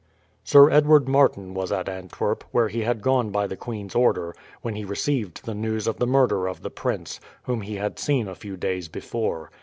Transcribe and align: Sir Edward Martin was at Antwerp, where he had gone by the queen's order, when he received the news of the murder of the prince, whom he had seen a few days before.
Sir 0.43 0.71
Edward 0.71 1.07
Martin 1.07 1.53
was 1.53 1.71
at 1.71 1.87
Antwerp, 1.87 2.43
where 2.49 2.69
he 2.69 2.81
had 2.81 3.03
gone 3.03 3.29
by 3.29 3.45
the 3.45 3.55
queen's 3.55 3.93
order, 3.93 4.33
when 4.63 4.73
he 4.73 4.83
received 4.83 5.45
the 5.45 5.53
news 5.53 5.85
of 5.85 5.97
the 5.99 6.07
murder 6.07 6.47
of 6.47 6.63
the 6.63 6.71
prince, 6.71 7.19
whom 7.43 7.61
he 7.61 7.75
had 7.75 7.99
seen 7.99 8.27
a 8.27 8.33
few 8.33 8.57
days 8.57 8.87
before. 8.87 9.51